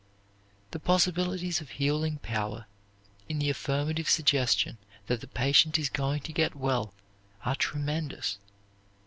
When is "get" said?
6.33-6.55